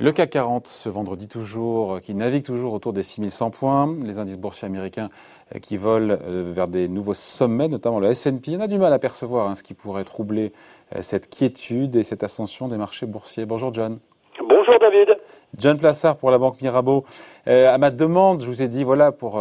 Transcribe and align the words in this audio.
Le 0.00 0.12
CAC 0.12 0.30
40 0.30 0.68
ce 0.68 0.88
vendredi 0.88 1.26
toujours, 1.26 1.94
euh, 1.94 1.98
qui 1.98 2.14
navigue 2.14 2.44
toujours 2.44 2.72
autour 2.72 2.92
des 2.92 3.02
6100 3.02 3.50
points. 3.50 3.96
Les 4.04 4.20
indices 4.20 4.38
boursiers 4.38 4.66
américains 4.66 5.08
euh, 5.56 5.58
qui 5.58 5.76
volent 5.76 6.16
euh, 6.24 6.52
vers 6.54 6.68
des 6.68 6.86
nouveaux 6.86 7.14
sommets, 7.14 7.66
notamment 7.66 7.98
le 7.98 8.06
S&P. 8.06 8.56
On 8.56 8.60
a 8.60 8.68
du 8.68 8.78
mal 8.78 8.92
à 8.92 9.00
percevoir 9.00 9.48
hein, 9.48 9.56
ce 9.56 9.64
qui 9.64 9.74
pourrait 9.74 10.04
troubler 10.04 10.52
cette 11.00 11.28
quiétude 11.28 11.96
et 11.96 12.04
cette 12.04 12.22
ascension 12.22 12.68
des 12.68 12.76
marchés 12.76 13.06
boursiers. 13.06 13.44
Bonjour 13.44 13.74
John. 13.74 13.98
Bonjour 14.40 14.78
David. 14.80 15.18
John 15.58 15.78
Plassard 15.78 16.16
pour 16.16 16.30
la 16.30 16.38
Banque 16.38 16.62
Mirabeau. 16.62 17.04
à 17.46 17.76
ma 17.76 17.90
demande, 17.90 18.42
je 18.42 18.46
vous 18.46 18.62
ai 18.62 18.68
dit, 18.68 18.84
voilà, 18.84 19.12
pour 19.12 19.38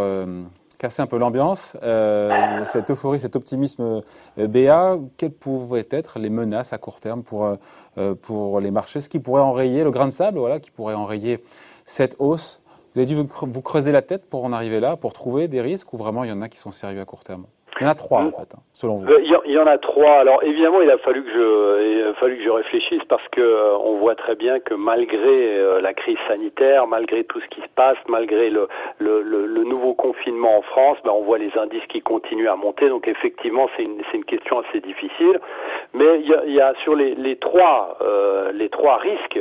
casser 0.78 1.02
un 1.02 1.08
peu 1.08 1.18
l'ambiance, 1.18 1.76
euh, 1.84 2.64
cette 2.66 2.92
euphorie, 2.92 3.20
cet 3.20 3.36
optimisme 3.36 4.02
euh, 4.38 4.48
BA, 4.48 4.98
quelles 5.18 5.32
pouvaient 5.32 5.88
être 5.90 6.20
les 6.20 6.30
menaces 6.30 6.74
à 6.74 6.78
court 6.78 7.00
terme 7.00 7.24
pour, 7.24 7.58
euh, 7.98 8.16
pour 8.16 8.60
les 8.60 8.72
marchés? 8.72 9.02
Ce 9.02 9.10
qui 9.10 9.20
pourrait 9.20 9.42
enrayer 9.42 9.84
le 9.84 9.92
grain 9.92 10.08
de 10.08 10.12
sable, 10.12 10.40
voilà, 10.40 10.60
qui 10.60 10.72
pourrait 10.72 10.94
enrayer 10.94 11.44
cette 11.86 12.16
hausse? 12.20 12.62
Vous 12.94 13.02
avez 13.02 13.06
dû 13.06 13.16
vous 13.16 13.62
creuser 13.62 13.92
la 13.92 14.02
tête 14.02 14.30
pour 14.30 14.44
en 14.44 14.54
arriver 14.54 14.80
là, 14.80 14.96
pour 14.98 15.14
trouver 15.14 15.48
des 15.48 15.62
risques, 15.62 15.94
ou 15.94 15.98
vraiment 15.98 16.24
il 16.24 16.30
y 16.30 16.34
en 16.34 16.42
a 16.42 16.50
qui 16.50 16.58
sont 16.58 16.72
sérieux 16.72 17.02
à 17.02 17.06
court 17.06 17.24
terme? 17.24 17.46
Il 17.80 17.84
y 17.84 17.88
en 17.88 17.92
a 17.92 17.96
trois, 17.96 18.22
en 18.22 18.32
fait, 18.32 18.54
hein, 18.54 18.60
selon 18.74 18.98
vous. 18.98 19.08
Euh, 19.12 19.20
il 19.46 19.52
y 19.52 19.60
en 19.60 19.68
a 19.68 19.78
trois. 19.78 20.20
Alors 20.20 20.44
évidemment, 20.44 20.82
il 20.82 20.90
a 20.90 20.98
fallu 21.00 21.24
que 21.24 21.32
je, 21.32 21.98
il 22.00 22.08
a 22.08 22.14
fallu 22.16 22.38
que 22.38 22.44
je 22.44 22.50
réfléchisse 22.50 23.04
parce 23.10 23.28
que 23.30 23.42
euh, 23.42 23.78
on 23.78 23.98
voit 23.98 24.16
très 24.16 24.36
bien 24.36 24.60
que 24.60 24.74
malgré 24.74 25.58
euh, 25.58 25.82
la 25.82 25.94
crise 25.94 26.18
sanitaire, 26.28 26.88
malgré 26.88 27.24
tout 27.24 27.40
ce 27.40 27.48
qui 27.48 27.62
se 27.62 27.68
passe, 27.76 27.98
malgré 28.08 28.50
le, 28.50 28.68
le, 29.00 29.22
le, 29.22 29.64
nouveau 29.64 29.94
confinement 29.94 30.58
en 30.58 30.62
France, 30.62 30.98
ben, 31.04 31.12
on 31.14 31.24
voit 31.24 31.38
les 31.38 31.52
indices 31.58 31.86
qui 31.90 32.02
continuent 32.02 32.50
à 32.50 32.56
monter. 32.56 32.90
Donc 32.90 33.08
effectivement, 33.08 33.70
c'est 33.76 33.84
une, 33.84 34.02
c'est 34.10 34.18
une 34.18 34.26
question 34.26 34.60
assez 34.60 34.80
difficile. 34.80 35.40
Mais 35.94 36.20
il 36.22 36.28
y 36.28 36.34
a, 36.34 36.44
il 36.46 36.54
y 36.54 36.62
a 36.62 36.74
sur 36.84 36.96
les, 36.96 37.16
les 37.16 37.36
trois, 37.38 37.98
les 38.54 38.70
trois 38.70 38.98
risques 38.98 39.40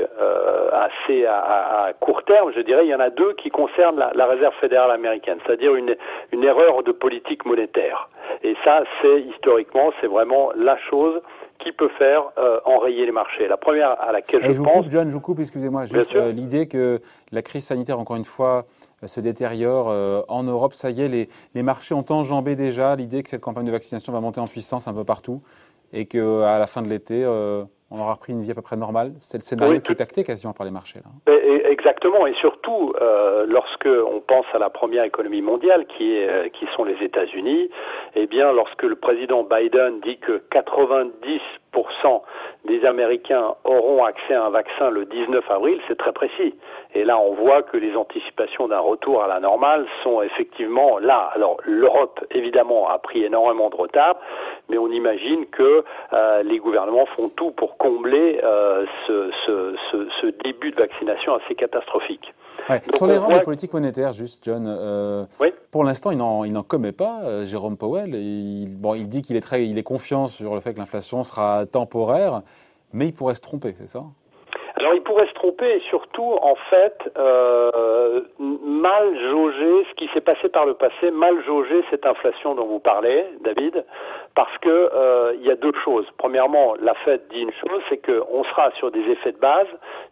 assez 0.72 1.26
à, 1.26 1.84
à, 1.84 1.92
court 1.94 2.22
terme, 2.24 2.52
je 2.54 2.60
dirais, 2.60 2.84
il 2.84 2.90
y 2.90 2.94
en 2.94 3.00
a 3.00 3.10
deux 3.10 3.32
qui 3.34 3.50
concernent 3.50 3.98
la, 3.98 4.12
la 4.14 4.26
Réserve 4.26 4.54
fédérale 4.60 4.90
américaine, 4.90 5.38
c'est-à-dire 5.46 5.74
une, 5.74 5.96
une 6.32 6.44
erreur 6.44 6.82
de 6.82 6.92
politique 6.92 7.44
monétaire. 7.44 8.08
Et 8.42 8.54
ça, 8.64 8.82
c'est 9.00 9.22
historiquement, 9.22 9.92
c'est 10.00 10.06
vraiment 10.06 10.50
la 10.54 10.76
chose 10.90 11.20
qui 11.58 11.72
peut 11.72 11.88
faire 11.98 12.22
euh, 12.38 12.60
enrayer 12.64 13.06
les 13.06 13.12
marchés. 13.12 13.48
La 13.48 13.56
première 13.56 14.00
à 14.00 14.12
laquelle 14.12 14.44
je, 14.44 14.52
je, 14.52 14.60
pense. 14.60 14.84
Coupe, 14.84 14.90
John, 14.90 15.08
je 15.08 15.14
vous 15.14 15.20
coupe, 15.20 15.40
excusez-moi. 15.40 15.86
Juste 15.86 16.14
euh, 16.14 16.32
l'idée 16.32 16.68
que 16.68 17.00
la 17.32 17.42
crise 17.42 17.64
sanitaire, 17.64 17.98
encore 17.98 18.16
une 18.16 18.24
fois, 18.24 18.66
euh, 19.02 19.06
se 19.06 19.20
détériore 19.20 19.88
en 20.28 20.42
Europe. 20.42 20.74
Ça 20.74 20.90
y 20.90 21.02
est, 21.02 21.08
les, 21.08 21.28
les 21.54 21.62
marchés 21.62 21.94
ont 21.94 22.04
enjambé 22.08 22.56
déjà 22.56 22.94
l'idée 22.96 23.22
que 23.22 23.28
cette 23.28 23.40
campagne 23.40 23.66
de 23.66 23.72
vaccination 23.72 24.12
va 24.12 24.20
monter 24.20 24.40
en 24.40 24.46
puissance 24.46 24.86
un 24.86 24.94
peu 24.94 25.04
partout 25.04 25.42
et 25.92 26.06
qu'à 26.06 26.58
la 26.58 26.66
fin 26.66 26.82
de 26.82 26.88
l'été, 26.88 27.24
on 27.90 28.00
aura 28.00 28.14
repris 28.14 28.32
une 28.32 28.42
vie 28.42 28.50
à 28.50 28.54
peu 28.54 28.62
près 28.62 28.76
normale. 28.76 29.12
C'est 29.20 29.38
le 29.38 29.42
scénario 29.42 29.80
qui 29.80 29.92
est 29.92 30.00
acté 30.00 30.24
quasiment 30.24 30.52
par 30.52 30.66
les 30.66 30.72
marchés. 30.72 31.00
Là. 31.04 31.34
exactement, 31.70 32.26
et 32.26 32.34
surtout 32.34 32.92
euh, 33.00 33.46
lorsque 33.48 33.86
on 33.86 34.20
pense 34.20 34.46
à 34.52 34.58
la 34.58 34.70
première 34.70 35.04
économie 35.04 35.42
mondiale, 35.42 35.86
qui, 35.86 36.16
est, 36.16 36.28
euh, 36.28 36.48
qui 36.48 36.66
sont 36.74 36.84
les 36.84 36.96
États-Unis, 37.04 37.70
eh 38.14 38.26
bien, 38.26 38.52
lorsque 38.52 38.82
le 38.82 38.96
président 38.96 39.44
Biden 39.44 40.00
dit 40.00 40.18
que 40.18 40.42
90 40.50 41.40
des 42.64 42.84
Américains 42.84 43.54
auront 43.64 44.04
accès 44.04 44.34
à 44.34 44.44
un 44.44 44.50
vaccin 44.50 44.90
le 44.90 45.04
19 45.04 45.50
avril, 45.50 45.80
c'est 45.88 45.96
très 45.96 46.12
précis. 46.12 46.54
Et 46.94 47.04
là, 47.04 47.18
on 47.18 47.34
voit 47.34 47.62
que 47.62 47.76
les 47.76 47.94
anticipations 47.96 48.68
d'un 48.68 48.80
retour 48.80 49.22
à 49.22 49.28
la 49.28 49.40
normale 49.40 49.86
sont 50.02 50.22
effectivement 50.22 50.98
là. 50.98 51.30
Alors, 51.34 51.58
l'Europe, 51.64 52.24
évidemment, 52.30 52.88
a 52.88 52.98
pris 52.98 53.24
énormément 53.24 53.70
de 53.70 53.76
retard, 53.76 54.16
mais 54.68 54.78
on 54.78 54.88
imagine 54.90 55.46
que 55.46 55.84
euh, 56.12 56.42
les 56.42 56.58
gouvernements 56.58 57.06
font 57.16 57.28
tout 57.28 57.52
pour 57.52 57.76
combler 57.76 58.40
euh, 58.42 58.84
ce, 59.06 59.30
ce, 59.46 60.26
de 60.70 60.76
vaccination 60.76 61.34
assez 61.34 61.54
catastrophique. 61.54 62.34
Ouais. 62.68 62.80
Sur 62.94 63.06
les 63.06 63.16
rangs 63.16 63.32
de 63.32 63.44
politique 63.44 63.72
monétaire, 63.72 64.12
juste, 64.12 64.44
John, 64.44 64.66
euh, 64.66 65.24
oui. 65.40 65.48
pour 65.70 65.84
l'instant, 65.84 66.10
il 66.10 66.18
n'en 66.52 66.62
commet 66.62 66.92
pas, 66.92 67.20
euh, 67.22 67.46
Jérôme 67.46 67.76
Powell. 67.76 68.14
Il, 68.14 68.68
bon, 68.68 68.94
il 68.94 69.08
dit 69.08 69.22
qu'il 69.22 69.36
est, 69.36 69.40
très, 69.40 69.66
il 69.66 69.78
est 69.78 69.84
confiant 69.84 70.26
sur 70.26 70.54
le 70.54 70.60
fait 70.60 70.74
que 70.74 70.78
l'inflation 70.78 71.22
sera 71.22 71.66
temporaire, 71.66 72.42
mais 72.92 73.06
il 73.06 73.12
pourrait 73.12 73.36
se 73.36 73.40
tromper, 73.40 73.74
c'est 73.78 73.88
ça? 73.88 74.04
Alors 74.76 74.92
il 74.94 75.02
pourrait 75.02 75.26
se 75.26 75.32
tromper 75.32 75.76
et 75.76 75.80
surtout 75.88 76.36
en 76.42 76.54
fait 76.68 77.10
euh, 77.16 78.20
mal 78.38 79.18
jauger 79.30 79.86
ce 79.88 79.94
qui 79.94 80.08
s'est 80.12 80.20
passé 80.20 80.50
par 80.50 80.66
le 80.66 80.74
passé, 80.74 81.10
mal 81.10 81.42
jauger 81.46 81.82
cette 81.90 82.04
inflation 82.04 82.54
dont 82.54 82.66
vous 82.66 82.78
parlez, 82.78 83.24
David, 83.40 83.84
parce 84.34 84.56
que 84.58 84.68
euh, 84.68 85.32
il 85.36 85.46
y 85.46 85.50
a 85.50 85.56
deux 85.56 85.72
choses. 85.82 86.06
Premièrement, 86.18 86.74
la 86.80 86.92
Fed 86.92 87.22
dit 87.30 87.40
une 87.40 87.52
chose, 87.52 87.82
c'est 87.88 88.04
qu'on 88.04 88.44
sera 88.44 88.70
sur 88.72 88.90
des 88.90 89.00
effets 89.00 89.32
de 89.32 89.38
base 89.38 89.66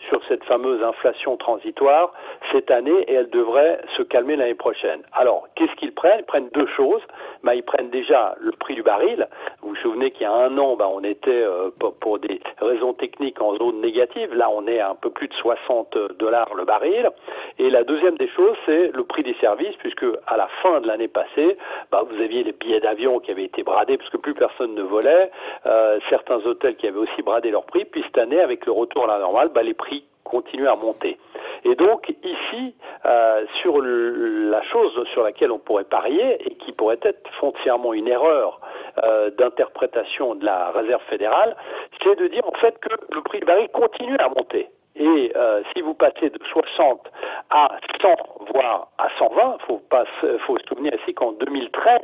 sur 0.09 0.25
cette 0.29 0.43
fameuse 0.45 0.83
inflation 0.83 1.37
transitoire 1.37 2.15
cette 2.51 2.71
année 2.71 3.05
et 3.07 3.13
elle 3.13 3.31
devrait 3.31 3.83
se 3.99 4.03
calmer 4.03 4.37
l'année 4.37 4.55
prochaine. 4.55 5.03
Alors 5.13 5.47
qu'est-ce 5.57 5.75
qu'ils 5.77 5.93
prennent? 5.93 6.21
Ils 6.21 6.25
prennent 6.25 6.49
deux 6.55 6.69
choses. 6.69 7.03
Ben, 7.43 7.53
ils 7.53 7.63
prennent 7.63 7.91
déjà 7.91 8.35
le 8.41 8.53
prix 8.53 8.75
du 8.75 8.83
baril. 8.83 9.29
Vous 9.61 9.71
vous 9.71 9.77
souvenez 9.77 10.11
qu'il 10.11 10.23
y 10.23 10.25
a 10.25 10.33
un 10.33 10.57
an, 10.57 10.77
ben, 10.77 10.89
on 10.91 11.05
était 11.05 11.31
euh, 11.31 11.69
pour 12.01 12.19
des 12.19 12.41
raisons 12.61 12.95
techniques 12.95 13.43
en 13.43 13.57
zone 13.57 13.83
négative. 13.83 14.33
Là, 14.35 14.49
on 14.55 14.67
est 14.67 14.81
à 14.81 14.91
un 14.91 14.95
peu 14.95 15.11
plus 15.11 15.29
de 15.29 15.35
60 15.35 15.97
dollars 16.19 16.55
le 16.55 16.65
baril. 16.65 17.11
Et 17.59 17.71
la 17.71 17.85
deuxième 17.85 18.17
des 18.17 18.29
choses, 18.29 18.57
c'est 18.67 18.91
le 18.95 19.05
prix 19.05 19.23
des 19.23 19.35
services, 19.41 19.77
puisque 19.79 20.07
à 20.27 20.37
la 20.37 20.49
fin 20.63 20.81
de 20.81 20.87
l'année 20.87 21.09
passée, 21.09 21.57
bah, 21.91 22.03
vous 22.09 22.21
aviez 22.21 22.43
les 22.43 22.53
billets 22.53 22.81
d'avion 22.81 23.21
qui 23.21 23.31
avaient 23.31 23.45
été 23.45 23.63
bradés, 23.63 23.97
parce 23.97 24.11
que 24.11 24.17
plus 24.17 24.35
personne 24.35 24.75
ne 24.75 24.83
volait, 24.83 25.31
euh, 25.67 25.99
certains 26.09 26.45
hôtels 26.47 26.77
qui 26.77 26.87
avaient 26.87 26.99
aussi 26.99 27.23
bradé 27.23 27.51
leurs 27.51 27.65
prix, 27.65 27.85
puis 27.85 28.03
cette 28.05 28.19
année, 28.19 28.41
avec 28.41 28.67
le 28.67 28.73
retour 28.73 29.05
à 29.05 29.07
la 29.07 29.19
normale, 29.19 29.51
bah, 29.55 29.63
les 29.63 29.75
prix 29.75 30.05
continuent 30.25 30.69
à 30.69 30.77
monter. 30.77 31.19
Et 31.65 31.75
donc 31.77 32.13
ici, 32.23 32.75
euh, 33.07 33.45
sur 33.61 33.81
la 33.81 34.63
chose 34.65 34.93
sur 35.13 35.23
laquelle 35.23 35.51
on 35.51 35.59
pourrait 35.59 35.85
parier 35.85 36.39
et 36.45 36.55
qui 36.57 36.73
pourrait 36.73 36.99
être 37.03 37.31
foncièrement 37.41 37.95
une 37.95 38.09
erreur 38.09 38.61
euh, 39.03 39.31
d'interprétation 39.31 40.35
de 40.35 40.45
la 40.45 40.71
réserve 40.71 41.03
fédérale, 41.11 41.57
c'est 42.03 42.19
de 42.19 42.29
dire 42.29 42.47
en 42.47 42.57
fait 42.59 42.79
que 42.79 42.95
le 43.15 43.23
prix 43.23 43.41
du 43.41 43.47
baril 43.47 43.69
continue 43.71 44.17
à 44.19 44.29
monter. 44.29 44.69
Et 44.97 45.33
euh, 45.35 45.63
si 45.73 45.83
vous 45.83 45.95
passez 45.95 46.31
de 46.31 46.39
60 46.53 47.01
à 47.51 47.69
100, 48.01 48.09
voire 48.53 48.89
à 48.99 49.09
120, 49.19 49.59
faut 49.67 49.83
pas, 49.91 50.05
faut 50.47 50.57
se 50.59 50.67
souvenir 50.67 50.95
ici 50.95 51.15
qu'en 51.15 51.33
2013, 51.33 52.01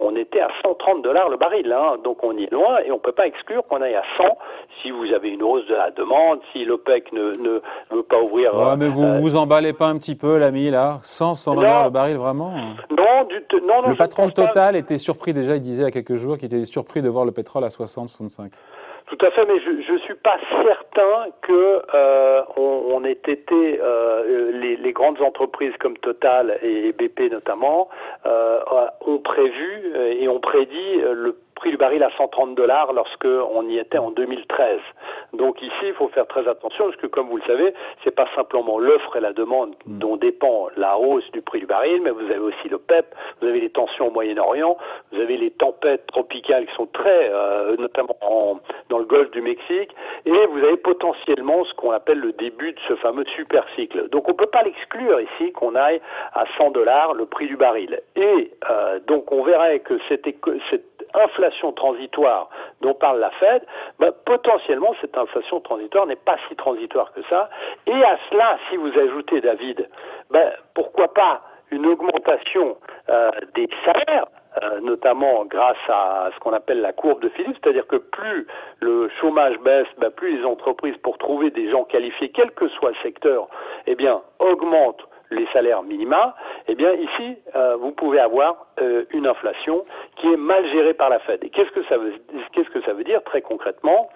on 0.00 0.16
était 0.16 0.40
à 0.40 0.48
130 0.62 1.02
dollars 1.02 1.28
le 1.28 1.36
baril, 1.36 1.70
hein, 1.70 1.98
donc 2.02 2.24
on 2.24 2.34
y 2.38 2.44
est 2.44 2.52
loin 2.52 2.78
et 2.86 2.90
on 2.90 2.98
peut 2.98 3.12
pas 3.12 3.26
exclure 3.26 3.62
qu'on 3.68 3.82
aille 3.82 3.96
à 3.96 4.02
100 4.16 4.24
si 4.80 4.90
vous 4.90 5.12
avez 5.12 5.28
une 5.28 5.42
hausse 5.42 5.66
de 5.66 5.74
la 5.74 5.90
demande, 5.90 6.40
si 6.52 6.64
l'OPEC 6.64 7.12
ne, 7.12 7.32
ne 7.36 7.60
veut 7.90 8.02
pas 8.02 8.20
ouvrir. 8.20 8.54
Ouais, 8.54 8.76
mais 8.78 8.88
vous 8.88 9.04
euh, 9.04 9.20
vous 9.20 9.36
emballez 9.36 9.74
pas 9.74 9.88
un 9.88 9.98
petit 9.98 10.14
peu, 10.14 10.38
l'ami, 10.38 10.70
là? 10.70 11.00
100, 11.02 11.34
120 11.34 11.60
dollars 11.60 11.84
le 11.84 11.90
baril, 11.90 12.16
vraiment? 12.16 12.52
Non, 12.90 13.24
du 13.28 13.44
non, 13.60 13.82
non. 13.82 13.90
Le 13.90 13.96
patron 13.96 14.28
de 14.28 14.32
Total 14.32 14.74
était 14.76 14.96
surpris 14.96 15.34
déjà, 15.34 15.56
il 15.56 15.62
disait 15.62 15.82
il 15.82 15.84
y 15.84 15.88
a 15.88 15.90
quelques 15.90 16.16
jours 16.16 16.38
qu'il 16.38 16.46
était 16.46 16.64
surpris 16.64 17.02
de 17.02 17.10
voir 17.10 17.26
le 17.26 17.32
pétrole 17.32 17.64
à 17.64 17.70
60, 17.70 18.08
65. 18.08 18.52
Tout 19.06 19.18
à 19.20 19.30
fait, 19.30 19.44
mais 19.46 19.60
je 19.60 19.92
ne 19.92 19.98
suis 19.98 20.14
pas 20.14 20.38
certain 20.62 21.26
que 21.42 21.82
euh, 21.94 22.42
on, 22.56 23.04
ait 23.04 23.12
été 23.12 23.80
euh, 23.82 24.52
les, 24.52 24.76
les, 24.76 24.92
grandes 24.92 25.20
entreprises 25.20 25.74
comme 25.80 25.96
Total 25.98 26.58
et 26.62 26.92
BP 26.92 27.30
notamment 27.30 27.88
euh, 28.26 28.60
ont 29.00 29.18
prévu 29.18 29.92
et 30.18 30.28
ont 30.28 30.40
prédit 30.40 31.00
le 31.12 31.36
prix 31.62 31.70
du 31.70 31.76
baril 31.76 32.02
à 32.02 32.10
130 32.16 32.56
dollars 32.56 32.92
lorsque 32.92 33.24
on 33.24 33.68
y 33.68 33.78
était 33.78 33.98
en 33.98 34.10
2013. 34.10 34.80
Donc 35.32 35.62
ici, 35.62 35.84
il 35.84 35.94
faut 35.94 36.08
faire 36.08 36.26
très 36.26 36.48
attention 36.48 36.86
parce 36.86 36.96
que, 36.96 37.06
comme 37.06 37.28
vous 37.28 37.36
le 37.36 37.44
savez, 37.46 37.72
c'est 38.02 38.10
pas 38.10 38.26
simplement 38.34 38.80
l'offre 38.80 39.14
et 39.14 39.20
la 39.20 39.32
demande 39.32 39.76
mm. 39.86 39.98
dont 39.98 40.16
dépend 40.16 40.66
la 40.76 40.98
hausse 40.98 41.30
du 41.30 41.40
prix 41.40 41.60
du 41.60 41.66
baril, 41.66 42.00
mais 42.02 42.10
vous 42.10 42.24
avez 42.24 42.40
aussi 42.40 42.68
le 42.68 42.78
PEP, 42.78 43.14
vous 43.40 43.46
avez 43.46 43.60
les 43.60 43.70
tensions 43.70 44.08
au 44.08 44.10
Moyen-Orient, 44.10 44.76
vous 45.12 45.20
avez 45.20 45.36
les 45.36 45.52
tempêtes 45.52 46.04
tropicales 46.08 46.66
qui 46.66 46.74
sont 46.74 46.86
très, 46.86 47.30
euh, 47.32 47.76
notamment 47.76 48.16
en, 48.22 48.58
dans 48.88 48.98
le 48.98 49.04
golfe 49.04 49.30
du 49.30 49.40
Mexique, 49.40 49.94
et 50.26 50.46
vous 50.46 50.64
avez 50.64 50.78
potentiellement 50.78 51.64
ce 51.64 51.74
qu'on 51.74 51.92
appelle 51.92 52.18
le 52.18 52.32
début 52.32 52.72
de 52.72 52.80
ce 52.88 52.96
fameux 52.96 53.24
super 53.36 53.64
cycle. 53.76 54.08
Donc 54.08 54.28
on 54.28 54.34
peut 54.34 54.46
pas 54.46 54.62
l'exclure 54.62 55.20
ici 55.20 55.52
qu'on 55.52 55.76
aille 55.76 56.00
à 56.34 56.44
100 56.58 56.72
dollars 56.72 57.14
le 57.14 57.26
prix 57.26 57.46
du 57.46 57.56
baril. 57.56 58.00
Et 58.16 58.50
euh, 58.68 58.98
donc 59.06 59.30
on 59.30 59.44
verrait 59.44 59.78
que 59.78 59.94
cette, 60.08 60.26
cette 60.70 60.91
inflation 61.14 61.72
transitoire 61.72 62.48
dont 62.80 62.94
parle 62.94 63.20
la 63.20 63.30
Fed, 63.30 63.62
ben, 63.98 64.12
potentiellement 64.24 64.94
cette 65.00 65.16
inflation 65.16 65.60
transitoire 65.60 66.06
n'est 66.06 66.16
pas 66.16 66.36
si 66.48 66.56
transitoire 66.56 67.12
que 67.12 67.22
ça. 67.28 67.48
Et 67.86 68.04
à 68.04 68.18
cela, 68.30 68.58
si 68.68 68.76
vous 68.76 68.96
ajoutez, 68.98 69.40
David, 69.40 69.88
ben, 70.30 70.52
pourquoi 70.74 71.12
pas 71.12 71.42
une 71.70 71.86
augmentation 71.86 72.76
euh, 73.08 73.30
des 73.54 73.68
salaires, 73.84 74.26
euh, 74.62 74.80
notamment 74.80 75.44
grâce 75.46 75.78
à 75.88 76.30
ce 76.34 76.38
qu'on 76.40 76.52
appelle 76.52 76.80
la 76.82 76.92
courbe 76.92 77.22
de 77.22 77.30
Philippe, 77.30 77.56
c'est-à-dire 77.62 77.86
que 77.86 77.96
plus 77.96 78.46
le 78.80 79.08
chômage 79.20 79.58
baisse, 79.60 79.86
ben, 79.98 80.10
plus 80.10 80.38
les 80.38 80.44
entreprises, 80.44 80.96
pour 80.98 81.16
trouver 81.18 81.50
des 81.50 81.70
gens 81.70 81.84
qualifiés, 81.84 82.30
quel 82.30 82.50
que 82.52 82.68
soit 82.68 82.90
le 82.90 82.96
secteur, 83.02 83.48
eh 83.86 83.94
bien, 83.94 84.20
augmentent 84.38 85.02
les 85.32 85.46
salaires 85.52 85.82
minima, 85.82 86.34
eh 86.68 86.74
bien 86.74 86.92
ici, 86.92 87.36
euh, 87.56 87.76
vous 87.76 87.92
pouvez 87.92 88.20
avoir 88.20 88.66
euh, 88.80 89.04
une 89.10 89.26
inflation 89.26 89.84
qui 90.16 90.32
est 90.32 90.36
mal 90.36 90.66
gérée 90.70 90.94
par 90.94 91.08
la 91.10 91.18
Fed. 91.20 91.42
Et 91.44 91.50
qu'est-ce 91.50 91.70
que 91.70 91.84
ça 91.84 91.96
veut 91.98 92.14
qu'est-ce 92.52 92.70
que 92.70 92.82
ça 92.82 92.92
veut 92.92 93.04
dire 93.04 93.22
très 93.24 93.42
concrètement? 93.42 94.08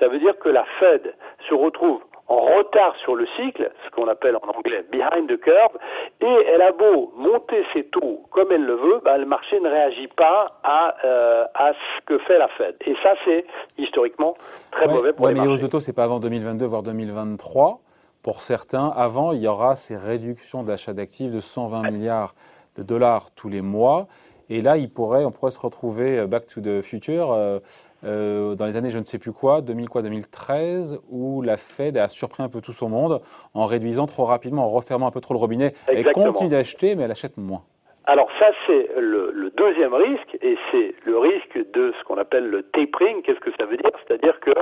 Ça 0.00 0.08
veut 0.08 0.18
dire 0.18 0.38
que 0.38 0.48
la 0.48 0.64
Fed 0.78 1.14
se 1.48 1.54
retrouve 1.54 2.00
en 2.26 2.38
retard 2.38 2.96
sur 3.02 3.16
le 3.16 3.26
cycle, 3.36 3.70
ce 3.84 3.90
qu'on 3.90 4.08
appelle 4.08 4.36
en 4.36 4.48
anglais 4.56 4.82
behind 4.90 5.28
the 5.28 5.38
curve, 5.38 5.76
et 6.22 6.46
elle 6.54 6.62
a 6.62 6.72
beau 6.72 7.12
monter 7.16 7.64
ses 7.74 7.84
taux 7.84 8.22
comme 8.30 8.50
elle 8.50 8.64
le 8.64 8.74
veut, 8.74 9.00
bah, 9.04 9.18
le 9.18 9.26
marché 9.26 9.60
ne 9.60 9.68
réagit 9.68 10.08
pas 10.08 10.58
à, 10.62 10.96
euh, 11.04 11.44
à 11.54 11.72
ce 11.72 12.04
que 12.06 12.18
fait 12.20 12.38
la 12.38 12.48
Fed. 12.48 12.76
Et 12.86 12.94
ça, 13.02 13.14
c'est 13.26 13.44
historiquement 13.76 14.34
très 14.70 14.86
mauvais 14.86 15.12
pour 15.12 15.26
ouais, 15.26 15.32
les 15.32 15.34
mais 15.34 15.40
marchés. 15.40 15.48
les 15.50 15.54
hausses 15.56 15.62
de 15.62 15.70
taux, 15.70 15.80
c'est 15.80 15.92
pas 15.92 16.04
avant 16.04 16.18
2022, 16.18 16.64
voire 16.64 16.82
2023. 16.82 17.80
Pour 18.24 18.40
certains, 18.40 18.88
avant, 18.88 19.32
il 19.32 19.42
y 19.42 19.46
aura 19.46 19.76
ces 19.76 19.98
réductions 19.98 20.62
d'achat 20.62 20.94
d'actifs 20.94 21.30
de 21.30 21.40
120 21.40 21.90
milliards 21.90 22.34
de 22.74 22.82
dollars 22.82 23.30
tous 23.36 23.50
les 23.50 23.60
mois. 23.60 24.08
Et 24.48 24.62
là, 24.62 24.78
il 24.78 24.88
pourrait, 24.88 25.26
on 25.26 25.30
pourrait 25.30 25.50
se 25.50 25.58
retrouver 25.58 26.20
euh, 26.20 26.26
back 26.26 26.46
to 26.46 26.62
the 26.62 26.80
future 26.80 27.32
euh, 27.32 27.58
euh, 28.04 28.54
dans 28.54 28.64
les 28.64 28.76
années 28.76 28.88
je 28.88 28.98
ne 28.98 29.04
sais 29.04 29.18
plus 29.18 29.32
quoi, 29.32 29.60
2000 29.60 29.90
quoi, 29.90 30.00
2013, 30.00 31.00
où 31.10 31.42
la 31.42 31.58
Fed 31.58 31.98
a 31.98 32.08
surpris 32.08 32.42
un 32.42 32.48
peu 32.48 32.62
tout 32.62 32.72
son 32.72 32.88
monde 32.88 33.20
en 33.52 33.66
réduisant 33.66 34.06
trop 34.06 34.24
rapidement, 34.24 34.64
en 34.64 34.70
refermant 34.70 35.06
un 35.06 35.10
peu 35.10 35.20
trop 35.20 35.34
le 35.34 35.40
robinet. 35.40 35.74
Exactement. 35.88 36.24
Elle 36.24 36.32
continue 36.32 36.48
d'acheter, 36.48 36.94
mais 36.94 37.02
elle 37.02 37.10
achète 37.10 37.36
moins. 37.36 37.62
Alors 38.06 38.28
ça, 38.38 38.50
c'est 38.66 38.90
le, 38.98 39.30
le 39.32 39.50
deuxième 39.50 39.94
risque, 39.94 40.36
et 40.42 40.58
c'est 40.70 40.94
le 41.04 41.18
risque 41.18 41.58
de 41.72 41.94
ce 41.98 42.04
qu'on 42.04 42.18
appelle 42.18 42.46
le 42.46 42.62
tapering. 42.62 43.22
Qu'est-ce 43.22 43.40
que 43.40 43.50
ça 43.58 43.64
veut 43.64 43.78
dire? 43.78 43.90
C'est-à-dire 44.06 44.38
que 44.40 44.52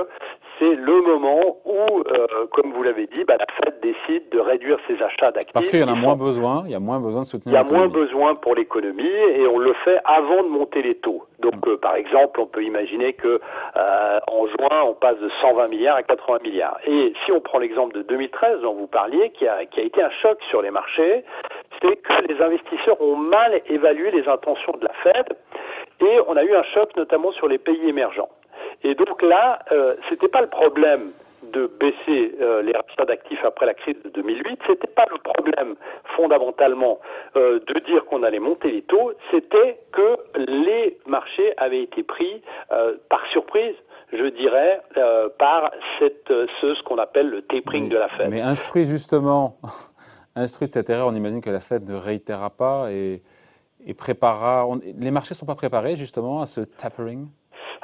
c'est 0.59 0.75
le 0.75 1.01
moment 1.01 1.57
où, 1.65 1.99
euh, 1.99 2.45
comme 2.51 2.71
vous 2.71 2.83
l'avez 2.83 3.07
dit, 3.07 3.23
bah, 3.25 3.35
la 3.37 3.45
Fed 3.55 3.79
décide 3.81 4.29
de 4.29 4.39
réduire 4.39 4.77
ses 4.87 5.01
achats 5.01 5.31
d'actifs. 5.31 5.53
Parce 5.53 5.69
qu'il 5.69 5.79
y 5.79 5.83
en 5.83 5.91
a 5.91 5.95
moins 5.95 6.15
besoin, 6.15 6.63
il 6.65 6.71
y 6.71 6.75
a 6.75 6.79
moins 6.79 6.99
besoin 6.99 7.21
de 7.21 7.25
Il 7.25 7.29
soutenir 7.29 7.55
y 7.55 7.57
a 7.57 7.63
moins 7.63 7.87
besoin 7.87 8.35
pour 8.35 8.55
l'économie 8.55 9.03
et 9.03 9.45
on 9.47 9.57
le 9.57 9.73
fait 9.83 9.97
avant 10.05 10.43
de 10.43 10.49
monter 10.49 10.81
les 10.81 10.95
taux. 10.95 11.23
Donc, 11.39 11.67
euh, 11.67 11.77
par 11.77 11.95
exemple, 11.95 12.39
on 12.39 12.45
peut 12.45 12.63
imaginer 12.63 13.13
que 13.13 13.41
euh, 13.75 14.19
en 14.27 14.47
juin, 14.47 14.83
on 14.85 14.93
passe 14.93 15.19
de 15.19 15.29
120 15.41 15.67
milliards 15.67 15.97
à 15.97 16.03
80 16.03 16.37
milliards. 16.43 16.77
Et 16.87 17.13
si 17.25 17.31
on 17.31 17.41
prend 17.41 17.59
l'exemple 17.59 17.93
de 17.95 18.03
2013 18.03 18.61
dont 18.61 18.73
vous 18.73 18.87
parliez, 18.87 19.31
qui 19.31 19.47
a, 19.47 19.65
qui 19.65 19.81
a 19.81 19.83
été 19.83 20.01
un 20.01 20.11
choc 20.21 20.37
sur 20.49 20.61
les 20.61 20.71
marchés, 20.71 21.25
c'est 21.81 21.95
que 21.97 22.27
les 22.27 22.41
investisseurs 22.41 23.01
ont 23.01 23.15
mal 23.15 23.61
évalué 23.67 24.11
les 24.11 24.27
intentions 24.27 24.73
de 24.73 24.85
la 24.85 24.93
Fed 25.03 25.37
et 26.01 26.19
on 26.27 26.35
a 26.35 26.43
eu 26.43 26.55
un 26.55 26.63
choc 26.73 26.95
notamment 26.95 27.31
sur 27.31 27.47
les 27.47 27.57
pays 27.57 27.87
émergents. 27.87 28.29
Et 28.83 28.95
donc 28.95 29.21
là, 29.21 29.59
euh, 29.71 29.95
c'était 30.09 30.27
pas 30.27 30.41
le 30.41 30.47
problème 30.49 31.11
de 31.51 31.67
baisser 31.79 32.35
euh, 32.41 32.61
les 32.61 32.71
rachats 32.71 33.05
d'actifs 33.05 33.43
après 33.43 33.65
la 33.65 33.73
crise 33.73 34.01
de 34.03 34.09
2008, 34.09 34.59
c'était 34.67 34.87
pas 34.87 35.05
le 35.11 35.17
problème 35.17 35.75
fondamentalement 36.15 36.99
euh, 37.35 37.59
de 37.67 37.79
dire 37.79 38.05
qu'on 38.05 38.23
allait 38.23 38.39
monter 38.39 38.71
les 38.71 38.81
taux, 38.83 39.11
c'était 39.31 39.79
que 39.91 40.17
les 40.35 40.97
marchés 41.05 41.53
avaient 41.57 41.83
été 41.83 42.03
pris 42.03 42.41
euh, 42.71 42.95
par 43.09 43.25
surprise, 43.31 43.75
je 44.13 44.25
dirais, 44.25 44.81
euh, 44.97 45.29
par 45.37 45.71
cette, 45.99 46.31
euh, 46.31 46.47
ce, 46.61 46.75
ce 46.75 46.83
qu'on 46.83 46.97
appelle 46.97 47.29
le 47.29 47.41
tapering 47.41 47.89
de 47.89 47.97
la 47.97 48.07
Fed. 48.09 48.29
Mais 48.29 48.41
instruit 48.41 48.85
justement, 48.85 49.57
instruit 50.35 50.67
de 50.67 50.71
cette 50.71 50.89
erreur, 50.89 51.07
on 51.07 51.15
imagine 51.15 51.41
que 51.41 51.49
la 51.49 51.59
Fed 51.59 51.87
ne 51.87 51.95
réitérera 51.95 52.49
pas 52.49 52.91
et, 52.91 53.21
préparera. 53.97 54.67
les 54.83 55.11
marchés 55.11 55.33
ne 55.33 55.37
sont 55.37 55.45
pas 55.45 55.55
préparés 55.55 55.97
justement 55.97 56.41
à 56.41 56.45
ce 56.45 56.61
tapering? 56.61 57.27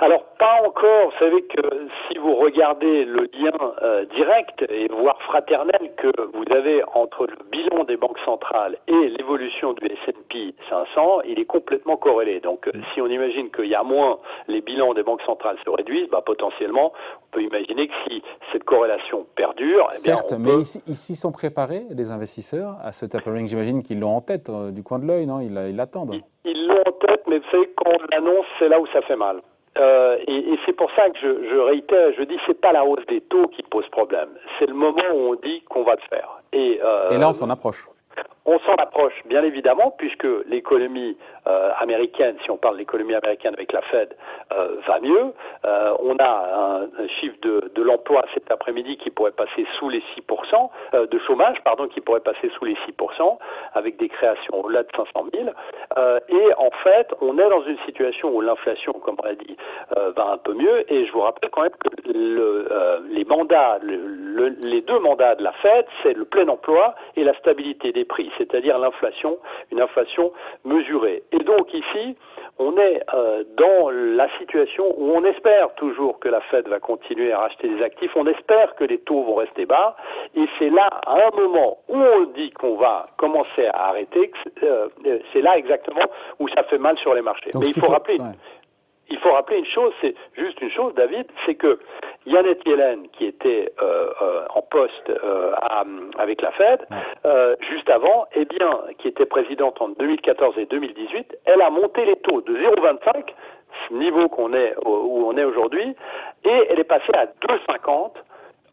Alors 0.02 0.24
pas 0.40 0.62
encore. 0.66 1.06
Vous 1.12 1.20
savez 1.20 1.42
que 1.44 1.62
si 2.08 2.18
vous 2.20 2.34
regardez 2.36 3.04
le 3.04 3.24
lien 3.34 3.52
euh, 3.82 4.06
direct 4.06 4.64
et 4.70 4.88
voire 4.88 5.22
fraternel 5.24 5.92
que 5.98 6.08
vous 6.34 6.46
avez 6.56 6.82
entre 6.94 7.28
le 7.28 7.36
bilan 7.52 7.84
des 7.84 7.98
banques 7.98 8.20
centrales 8.24 8.78
et 8.88 9.10
l'évolution 9.10 9.74
du 9.74 9.86
S&P 9.88 10.56
500, 10.70 11.22
il 11.28 11.38
est 11.40 11.46
complètement 11.46 11.98
corrélé. 11.98 12.40
Donc 12.40 12.68
euh, 12.68 12.72
si 12.94 13.02
on 13.02 13.08
imagine 13.08 13.52
qu'il 13.52 13.66
y 13.66 13.76
a 13.76 13.84
moins, 13.84 14.20
les 14.48 14.62
bilans 14.62 14.94
des 14.94 15.04
banques 15.04 15.22
centrales 15.24 15.58
se 15.66 15.70
réduisent, 15.70 16.10
bah, 16.10 16.24
potentiellement, 16.26 16.94
on 17.28 17.32
peut 17.36 17.42
imaginer 17.44 17.88
que 17.90 17.94
si 18.08 18.24
cette 18.54 18.64
corrélation 18.64 19.26
perdure, 19.36 19.86
eh 19.92 20.02
bien, 20.06 20.16
Certes, 20.16 20.34
mais 20.40 20.56
ici, 20.62 20.82
ici 20.88 21.16
sont 21.16 21.34
préparés 21.34 21.84
les 21.90 22.10
investisseurs 22.12 22.78
à 22.82 22.94
ce 22.94 23.06
tapering. 23.06 23.48
J'imagine 23.48 23.84
qu'ils 23.84 24.00
l'ont 24.00 24.16
en 24.16 24.22
tête 24.22 24.50
euh, 24.50 24.72
du 24.72 24.82
coin 24.82 25.00
de 25.00 25.06
l'œil, 25.06 25.26
non? 25.26 25.42
Ils 25.42 25.54
l'attendent. 25.76 26.14
Ils- 26.14 26.24
Ils 26.52 26.68
l'ont 26.68 26.82
en 26.88 26.92
tête, 27.06 27.24
mais 27.28 27.40
vous 27.40 27.50
savez, 27.52 27.70
quand 27.76 27.92
on 27.92 27.98
l'annonce, 28.16 28.46
c'est 28.60 28.70
là 28.70 28.80
où 28.80 28.88
ça 28.88 29.02
fait 29.02 29.18
mal. 29.18 29.42
Euh, 29.80 30.18
et 30.28 30.54
et 30.54 30.60
c'est 30.66 30.74
pour 30.74 30.92
ça 30.92 31.10
que 31.10 31.18
je, 31.22 31.50
je 31.50 31.58
réitère, 31.58 32.12
je 32.18 32.24
dis, 32.24 32.38
c'est 32.46 32.60
pas 32.60 32.72
la 32.74 32.84
hausse 32.84 33.06
des 33.08 33.22
taux 33.22 33.48
qui 33.48 33.64
pose 33.64 33.88
problème. 33.90 34.30
C'est 34.58 34.66
le 34.68 34.74
moment 34.74 35.02
où 35.14 35.32
on 35.32 35.36
dit 35.36 35.62
qu'on 35.70 35.84
va 35.84 35.94
le 35.96 36.02
faire. 36.10 36.30
Et, 36.52 36.80
euh, 36.84 37.12
Et 37.12 37.18
là, 37.18 37.30
on 37.30 37.34
s'en 37.34 37.50
approche. 37.50 37.88
On 38.50 38.60
s'en 38.60 38.76
approche, 38.76 39.14
bien 39.26 39.44
évidemment, 39.44 39.92
puisque 39.98 40.28
l'économie 40.48 41.16
euh, 41.48 41.70
américaine, 41.80 42.36
si 42.44 42.50
on 42.52 42.58
parle 42.58 42.76
de 42.76 42.80
l'économie 42.80 43.14
américaine 43.14 43.54
avec 43.54 43.72
la 43.72 43.82
Fed, 43.84 44.16
euh, 44.52 44.78
va 44.88 45.00
mieux. 45.00 45.34
Euh, 45.66 45.94
on 46.00 46.16
a 46.18 46.86
un, 47.00 47.08
chiffre 47.20 47.38
de, 47.42 47.82
l'emploi 47.82 48.24
cet 48.34 48.52
après-midi 48.52 48.98
qui 48.98 49.10
pourrait 49.10 49.32
passer 49.32 49.66
sous 49.78 49.90
les 49.90 50.02
6%, 50.18 50.70
euh, 50.94 51.06
de 51.08 51.20
chômage, 51.20 51.58
pardon, 51.64 51.88
qui 51.88 52.02
pourrait 52.02 52.20
passer 52.22 52.50
sous 52.58 52.66
les 52.66 52.76
6%, 52.88 53.38
avec 53.74 53.98
des 53.98 54.10
créations 54.10 54.64
au-delà 54.66 54.84
de 54.84 54.90
500 54.96 55.26
000. 55.34 55.50
Euh, 55.98 56.20
et 56.30 56.54
en 56.58 56.72
fait, 56.84 57.08
on 57.22 57.38
est 57.38 57.50
dans 57.50 57.64
une 57.64 57.78
situation 57.86 58.30
où 58.36 58.42
l'inflation, 58.42 58.94
comme 58.94 59.16
on 59.24 59.26
l'a 59.26 59.36
dit, 59.36 59.58
va 60.16 60.32
un 60.32 60.38
peu 60.38 60.54
mieux. 60.54 60.92
Et 60.92 61.06
je 61.06 61.12
vous 61.12 61.22
rappelle 61.22 61.50
quand 61.52 61.62
même 61.64 61.72
que 61.72 61.90
le, 62.12 62.68
les 63.10 63.26
mandats, 63.26 63.80
le- 63.82 63.96
le- 64.08 64.56
les 64.64 64.82
deux 64.82 65.00
mandats 65.00 65.36
de 65.36 65.44
la 65.44 65.52
Fed, 65.54 65.86
c'est 66.04 66.14
le 66.14 66.26
plein 66.26 66.48
emploi 66.48 66.96
et 67.16 67.24
la 67.24 67.34
stabilité 67.36 67.92
des 67.92 68.06
prix, 68.06 68.32
c'est-à-dire 68.40 68.80
l'inflation, 68.80 69.38
une 69.72 69.82
inflation 69.82 70.32
mesurée. 70.66 71.22
Et 71.32 71.44
donc 71.44 71.72
ici, 71.74 72.16
on 72.58 72.76
est 72.78 73.02
euh, 73.14 73.44
dans 73.56 73.90
la 73.90 74.28
situation 74.40 74.94
où 74.98 75.12
on 75.16 75.24
espère 75.24 75.74
toujours 75.76 76.20
que 76.20 76.28
la 76.28 76.42
Fed 76.42 76.68
va 76.68 76.80
continuer 76.80 77.32
à 77.32 77.40
racheter 77.40 77.70
des 77.70 77.84
actifs, 77.84 78.12
on 78.16 78.26
espère 78.26 78.76
que 78.76 78.86
les 78.86 78.98
taux 78.98 79.24
vont 79.24 79.36
rester 79.36 79.66
bas, 79.66 79.96
et 80.36 80.46
c'est 80.58 80.70
là, 80.70 80.90
à 81.06 81.28
un 81.28 81.38
moment 81.38 81.78
où 81.88 81.98
on 81.98 82.24
dit 82.36 82.50
qu'on 82.52 82.76
va 82.76 83.08
commencer 83.18 83.66
à 83.68 83.90
arrêter, 83.90 84.32
euh, 84.64 84.88
c'est 85.32 85.42
là 85.42 85.58
exactement 85.58 86.06
où 86.40 86.48
ça 86.50 86.64
fait 86.64 86.78
mal 86.78 86.98
sur 86.98 87.14
les 87.14 87.22
marchés. 87.22 87.52
Donc, 87.52 87.64
Mais 87.64 87.70
il 87.70 87.80
faut 87.80 87.88
rappeler, 87.88 88.18
ouais. 88.20 88.26
Il 89.10 89.18
faut 89.20 89.32
rappeler 89.32 89.58
une 89.60 89.66
chose, 89.66 89.94
c'est 90.02 90.16
juste 90.38 90.62
une 90.62 90.72
chose, 90.72 90.94
David, 90.96 91.26
c'est 91.46 91.56
que 91.56 91.80
Yannette 92.26 92.66
Yellen, 92.66 93.08
qui 93.14 93.26
était 93.26 93.72
euh, 93.82 94.10
euh, 94.22 94.46
en 94.54 94.62
poste 94.62 95.10
euh, 95.10 95.52
à- 95.56 95.84
avec 96.18 96.42
la 96.42 96.52
Fed, 96.52 96.86
euh, 97.26 97.56
juste 97.70 97.90
avant, 97.90 98.26
eh 98.36 98.46
bien, 98.46 98.70
qui 99.00 99.08
était 99.08 99.26
présidente 99.26 99.82
en 99.82 99.90
2014 99.90 100.58
et 100.58 100.66
2018, 100.66 101.38
elle 101.46 101.62
a 101.62 101.70
monté 101.70 102.06
les 102.06 102.18
taux 102.18 102.42
de 102.42 102.54
0,25, 102.56 103.34
ce 103.88 103.94
niveau 103.94 104.28
qu'on 104.30 104.54
est 104.54 104.76
où 104.86 105.26
on 105.28 105.38
est 105.38 105.44
aujourd'hui, 105.44 105.96
et 106.44 106.66
elle 106.70 106.80
est 106.80 106.84
passée 106.84 107.14
à 107.14 107.26
2,50 107.48 108.12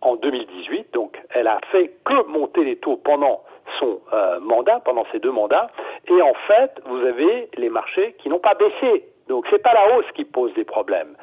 en 0.03 0.17
2018. 0.17 0.93
Donc, 0.93 1.17
elle 1.31 1.47
a 1.47 1.59
fait 1.73 1.93
que 2.05 2.27
monter 2.27 2.65
les 2.65 2.77
taux 2.77 2.97
pendant 2.97 3.43
son 3.79 4.01
euh, 4.13 4.39
mandat, 4.41 4.81
pendant 4.85 5.05
ses 5.13 5.19
deux 5.19 5.31
mandats. 5.33 5.69
Et 6.09 6.23
en 6.23 6.35
fait, 6.47 6.81
vous 6.87 6.99
avez 7.05 7.49
les 7.57 7.69
marchés 7.69 8.15
qui 8.19 8.29
n'ont 8.29 8.39
pas 8.39 8.55
baissé. 8.55 9.05
Donc, 9.29 9.47
c'est 9.51 9.63
pas 9.63 9.73
la 9.73 9.97
hausse 9.97 10.11
qui 10.15 10.25
pose 10.25 10.53
des 10.55 10.65
problèmes. 10.65 11.17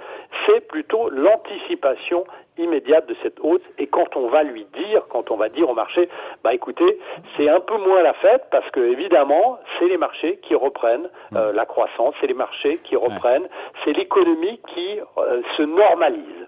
C'est 0.45 0.67
plutôt 0.67 1.09
l'anticipation 1.09 2.25
immédiate 2.57 3.07
de 3.07 3.15
cette 3.23 3.39
hausse. 3.39 3.61
Et 3.77 3.87
quand 3.87 4.15
on 4.15 4.27
va 4.27 4.43
lui 4.43 4.65
dire, 4.73 5.03
quand 5.09 5.31
on 5.31 5.37
va 5.37 5.49
dire 5.49 5.69
au 5.69 5.73
marché, 5.73 6.09
bah 6.43 6.53
écoutez, 6.53 6.99
c'est 7.35 7.49
un 7.49 7.59
peu 7.59 7.77
moins 7.77 8.01
la 8.03 8.13
fête 8.13 8.43
parce 8.51 8.69
que 8.71 8.79
évidemment, 8.79 9.59
c'est 9.77 9.87
les 9.87 9.97
marchés 9.97 10.37
qui 10.43 10.55
reprennent 10.55 11.09
euh, 11.35 11.51
la 11.53 11.65
croissance, 11.65 12.13
c'est 12.19 12.27
les 12.27 12.33
marchés 12.33 12.77
qui 12.83 12.95
reprennent, 12.95 13.47
c'est 13.83 13.93
l'économie 13.93 14.59
qui 14.73 14.99
euh, 15.17 15.41
se 15.57 15.63
normalise. 15.63 16.47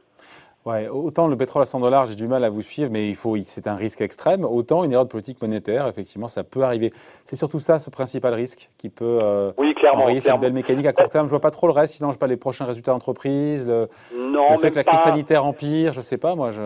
Ouais, 0.65 0.87
autant 0.89 1.27
le 1.27 1.37
pétrole 1.37 1.61
à 1.61 1.65
100 1.65 1.79
dollars, 1.79 2.07
j'ai 2.07 2.15
du 2.15 2.27
mal 2.27 2.43
à 2.43 2.49
vous 2.49 2.63
suivre, 2.63 2.89
mais 2.91 3.07
il 3.07 3.15
faut, 3.15 3.37
c'est 3.43 3.67
un 3.67 3.75
risque 3.75 4.01
extrême. 4.01 4.43
Autant 4.43 4.83
une 4.83 4.91
erreur 4.93 5.05
de 5.05 5.09
politique 5.11 5.39
monétaire, 5.39 5.87
effectivement, 5.87 6.27
ça 6.27 6.43
peut 6.43 6.63
arriver. 6.63 6.91
C'est 7.23 7.35
surtout 7.35 7.59
ça, 7.59 7.77
ce 7.79 7.91
principal 7.91 8.33
risque, 8.33 8.71
qui 8.79 8.89
peut 8.89 9.19
euh, 9.21 9.51
Oui, 9.59 9.75
clairement. 9.75 10.07
cette 10.07 10.23
clairement. 10.23 10.41
belle 10.41 10.53
mécanique 10.53 10.87
à 10.87 10.93
court 10.93 11.09
terme. 11.09 11.27
Je 11.27 11.29
vois 11.29 11.39
pas 11.39 11.51
trop 11.51 11.67
le 11.67 11.73
reste, 11.73 11.93
sinon 11.93 12.11
je 12.11 12.17
pas 12.17 12.25
les 12.25 12.35
prochains 12.35 12.65
résultats 12.65 12.93
d'entreprise, 12.93 13.67
le, 13.67 13.87
Non, 14.17 14.53
le 14.53 14.57
fait 14.57 14.71
que 14.71 14.77
la 14.77 14.83
crise 14.83 14.99
pas. 15.01 15.05
sanitaire 15.11 15.45
empire, 15.45 15.93
je 15.93 16.01
sais 16.01 16.17
pas, 16.17 16.33
moi. 16.33 16.49
Je... 16.51 16.59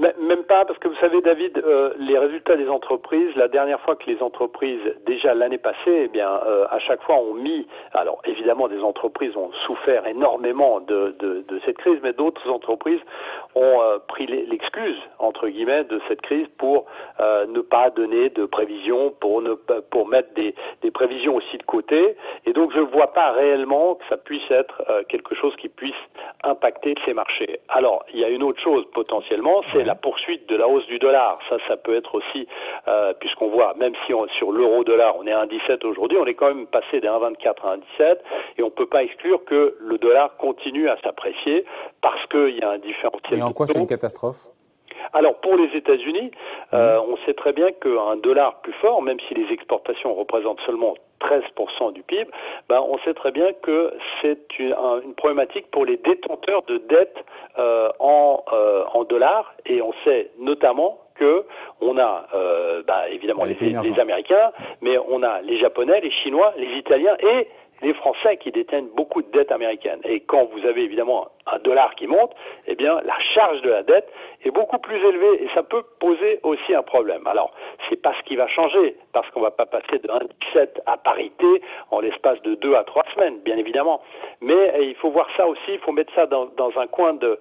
Même 0.00 0.39
pas, 0.50 0.64
parce 0.64 0.78
que 0.80 0.88
vous 0.88 0.96
savez, 0.96 1.20
David, 1.20 1.58
euh, 1.58 1.92
les 1.98 2.18
résultats 2.18 2.56
des 2.56 2.68
entreprises, 2.68 3.30
la 3.36 3.46
dernière 3.46 3.80
fois 3.82 3.94
que 3.94 4.10
les 4.10 4.20
entreprises, 4.20 4.80
déjà 5.06 5.32
l'année 5.32 5.58
passée, 5.58 5.94
eh 6.06 6.08
bien, 6.08 6.28
euh, 6.44 6.64
à 6.70 6.80
chaque 6.80 7.00
fois 7.02 7.16
ont 7.18 7.34
mis, 7.34 7.68
alors 7.94 8.20
évidemment, 8.24 8.66
des 8.66 8.80
entreprises 8.82 9.36
ont 9.36 9.52
souffert 9.66 10.08
énormément 10.08 10.80
de, 10.80 11.14
de, 11.20 11.44
de 11.46 11.60
cette 11.64 11.78
crise, 11.78 12.00
mais 12.02 12.12
d'autres 12.12 12.50
entreprises 12.50 12.98
ont 13.54 13.80
euh, 13.80 13.98
pris 14.08 14.26
l'e- 14.26 14.44
l'excuse, 14.50 14.98
entre 15.20 15.46
guillemets, 15.48 15.84
de 15.84 16.00
cette 16.08 16.20
crise 16.22 16.48
pour 16.58 16.86
ne 17.20 17.60
pas 17.60 17.90
donner 17.90 18.30
de 18.30 18.44
prévisions, 18.46 19.12
pour, 19.20 19.42
ne, 19.42 19.54
pas- 19.54 19.82
pour 19.92 20.08
mettre 20.08 20.32
des, 20.34 20.54
des 20.82 20.90
prévisions 20.90 21.36
aussi 21.36 21.58
de 21.58 21.62
côté. 21.62 22.16
Et 22.46 22.52
donc, 22.52 22.72
je 22.72 22.80
ne 22.80 22.84
vois 22.96 23.12
pas 23.12 23.30
réellement 23.32 23.94
que 23.94 24.04
ça 24.08 24.16
puisse 24.16 24.50
être 24.50 24.82
quelque 25.08 25.34
chose 25.34 25.54
qui 25.56 25.68
puisse 25.68 26.02
impacter 26.42 26.94
ces 27.04 27.14
marchés. 27.14 27.60
Alors, 27.68 28.04
il 28.12 28.18
y 28.20 28.24
a 28.24 28.28
une 28.28 28.42
autre 28.42 28.60
chose 28.60 28.84
potentiellement, 28.92 29.60
c'est 29.72 29.84
la 29.84 29.94
poursuite 29.94 30.39
de 30.48 30.56
la 30.56 30.68
hausse 30.68 30.86
du 30.86 30.98
dollar. 30.98 31.38
Ça, 31.48 31.56
ça 31.68 31.76
peut 31.76 31.94
être 31.96 32.14
aussi, 32.14 32.46
euh, 32.88 33.12
puisqu'on 33.20 33.48
voit, 33.48 33.74
même 33.74 33.92
si 34.06 34.14
on- 34.14 34.28
sur 34.38 34.52
l'euro-dollar, 34.52 35.16
on 35.18 35.26
est 35.26 35.32
à 35.32 35.40
1,17 35.40 35.84
aujourd'hui, 35.84 36.18
on 36.20 36.26
est 36.26 36.34
quand 36.34 36.48
même 36.54 36.66
passé 36.66 37.00
des 37.00 37.08
1,24 37.08 37.66
à 37.66 37.72
1,17, 37.74 38.22
et 38.58 38.62
on 38.62 38.66
ne 38.66 38.70
peut 38.70 38.86
pas 38.86 39.02
exclure 39.02 39.44
que 39.44 39.76
le 39.80 39.98
dollar 39.98 40.36
continue 40.36 40.88
à 40.88 40.96
s'apprécier 41.02 41.64
parce 42.00 42.24
qu'il 42.26 42.58
y 42.58 42.62
a 42.62 42.70
un 42.70 42.78
différentiel 42.78 43.38
Et 43.38 43.42
en 43.42 43.52
quoi 43.52 43.66
c'est 43.66 43.78
une 43.78 43.86
catastrophe? 43.86 44.46
Alors 45.12 45.36
pour 45.40 45.56
les 45.56 45.76
États-Unis, 45.76 46.30
euh, 46.72 47.00
on 47.08 47.16
sait 47.26 47.34
très 47.34 47.52
bien 47.52 47.72
qu'un 47.72 48.16
dollar 48.16 48.60
plus 48.62 48.72
fort, 48.74 49.02
même 49.02 49.18
si 49.28 49.34
les 49.34 49.52
exportations 49.52 50.14
représentent 50.14 50.60
seulement 50.66 50.94
13% 51.20 51.92
du 51.92 52.02
PIB, 52.02 52.30
ben 52.68 52.80
on 52.80 52.98
sait 52.98 53.14
très 53.14 53.30
bien 53.30 53.52
que 53.62 53.92
c'est 54.20 54.58
une, 54.58 54.74
une, 55.04 55.14
problématique 55.14 55.70
pour 55.70 55.84
les 55.84 55.98
détenteurs 55.98 56.62
de 56.62 56.78
dettes 56.78 57.24
euh, 57.58 57.90
en, 57.98 58.42
euh, 58.52 58.84
en 58.94 59.04
dollars. 59.04 59.54
Et 59.66 59.82
on 59.82 59.92
sait 60.04 60.30
notamment 60.38 60.98
que 61.14 61.44
on 61.80 61.98
a 61.98 62.26
euh, 62.34 62.82
bah, 62.86 63.08
évidemment 63.10 63.44
les, 63.44 63.54
les, 63.54 64.00
Américains, 64.00 64.52
mais 64.80 64.96
on 65.08 65.22
a 65.22 65.42
les 65.42 65.58
Japonais, 65.58 66.00
les 66.00 66.10
Chinois, 66.10 66.54
les 66.56 66.78
Italiens 66.78 67.16
et 67.20 67.48
les 67.82 67.94
Français 67.94 68.36
qui 68.36 68.50
détiennent 68.50 68.88
beaucoup 68.94 69.22
de 69.22 69.30
dettes 69.30 69.52
américaines. 69.52 70.00
Et 70.04 70.20
quand 70.20 70.44
vous 70.52 70.66
avez 70.66 70.82
évidemment 70.82 71.28
un 71.46 71.58
dollar 71.58 71.94
qui 71.94 72.06
monte, 72.06 72.32
eh 72.66 72.74
bien 72.74 73.00
la 73.04 73.18
charge 73.34 73.60
de 73.62 73.70
la 73.70 73.82
dette 73.82 74.08
est 74.44 74.50
beaucoup 74.50 74.78
plus 74.78 74.96
élevée 74.96 75.44
et 75.44 75.48
ça 75.54 75.62
peut 75.62 75.82
poser 75.98 76.40
aussi 76.42 76.74
un 76.74 76.82
problème. 76.82 77.26
Alors, 77.26 77.52
c'est 77.88 78.00
pas 78.00 78.12
ce 78.18 78.22
qui 78.24 78.36
va 78.36 78.46
changer 78.48 78.96
parce 79.12 79.28
qu'on 79.30 79.40
va 79.40 79.50
pas 79.50 79.66
passer 79.66 79.98
de 79.98 80.08
1,17 80.08 80.80
à 80.86 80.96
parité 80.96 81.62
en 81.90 82.00
l'espace 82.00 82.40
de 82.42 82.54
deux 82.54 82.74
à 82.74 82.84
trois 82.84 83.04
semaines, 83.14 83.38
bien 83.40 83.56
évidemment. 83.56 84.00
Mais 84.40 84.72
eh, 84.76 84.84
il 84.84 84.94
faut 84.96 85.10
voir 85.10 85.28
ça 85.36 85.46
aussi, 85.46 85.72
il 85.72 85.78
faut 85.78 85.92
mettre 85.92 86.12
ça 86.14 86.26
dans, 86.26 86.48
un 86.76 86.86
coin 86.86 87.14
de, 87.14 87.38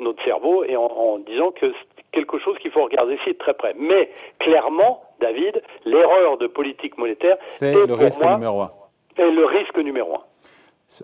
notre 0.00 0.24
cerveau 0.24 0.64
et 0.64 0.76
en, 0.76 1.18
disant 1.18 1.50
que 1.52 1.72
quelque 2.12 2.38
chose 2.38 2.58
qu'il 2.58 2.70
faut 2.70 2.84
regarder 2.84 3.14
ici 3.14 3.30
de 3.30 3.38
très 3.38 3.54
près. 3.54 3.74
Mais 3.76 4.10
clairement, 4.38 5.02
David, 5.20 5.62
l'erreur 5.84 6.38
de 6.38 6.46
politique 6.46 6.96
monétaire, 6.98 7.36
c'est 7.44 7.72
le 7.72 7.94
risque 7.94 8.22
numéro 8.22 8.62
un. 8.62 8.70
C'est 9.16 9.30
le 9.30 9.44
risque 9.44 9.78
numéro 9.78 10.14
un. 10.14 10.22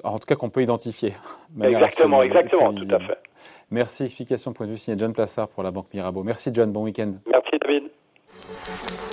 En 0.02 0.18
tout 0.18 0.26
cas, 0.26 0.36
qu'on 0.36 0.50
peut 0.50 0.62
identifier. 0.62 1.12
Exactement, 1.62 2.22
exactement, 2.22 2.72
tout 2.72 2.86
à 2.90 2.98
fait. 3.00 3.18
Merci. 3.70 4.04
Explication 4.04 4.52
point 4.52 4.66
de 4.66 4.72
vue 4.72 4.78
signé 4.78 4.96
John 4.98 5.12
Plassard 5.12 5.48
pour 5.48 5.62
la 5.62 5.70
Banque 5.70 5.92
Mirabeau. 5.92 6.22
Merci 6.22 6.50
John, 6.52 6.72
bon 6.72 6.84
week-end. 6.84 7.14
Merci 7.26 7.58
David. 7.60 9.03